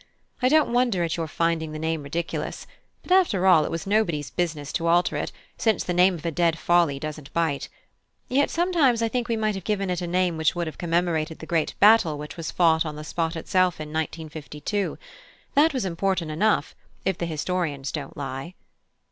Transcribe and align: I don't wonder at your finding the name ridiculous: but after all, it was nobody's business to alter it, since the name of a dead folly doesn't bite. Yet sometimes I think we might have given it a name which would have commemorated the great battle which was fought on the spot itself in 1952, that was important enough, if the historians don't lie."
I 0.41 0.49
don't 0.49 0.73
wonder 0.73 1.03
at 1.03 1.15
your 1.15 1.27
finding 1.27 1.73
the 1.73 1.77
name 1.77 2.01
ridiculous: 2.01 2.65
but 3.03 3.11
after 3.11 3.45
all, 3.45 3.65
it 3.65 3.69
was 3.69 3.85
nobody's 3.85 4.31
business 4.31 4.73
to 4.73 4.87
alter 4.87 5.15
it, 5.15 5.31
since 5.59 5.83
the 5.83 5.93
name 5.93 6.15
of 6.15 6.25
a 6.25 6.31
dead 6.31 6.57
folly 6.57 6.97
doesn't 6.97 7.31
bite. 7.33 7.69
Yet 8.27 8.49
sometimes 8.49 9.03
I 9.03 9.09
think 9.09 9.27
we 9.27 9.37
might 9.37 9.53
have 9.53 9.63
given 9.63 9.91
it 9.91 10.01
a 10.01 10.07
name 10.07 10.37
which 10.37 10.55
would 10.55 10.65
have 10.65 10.79
commemorated 10.79 11.37
the 11.37 11.45
great 11.45 11.75
battle 11.79 12.17
which 12.17 12.35
was 12.35 12.49
fought 12.49 12.83
on 12.83 12.95
the 12.95 13.03
spot 13.03 13.35
itself 13.35 13.79
in 13.79 13.89
1952, 13.89 14.97
that 15.53 15.71
was 15.71 15.85
important 15.85 16.31
enough, 16.31 16.73
if 17.05 17.19
the 17.19 17.27
historians 17.27 17.91
don't 17.91 18.17
lie." 18.17 18.55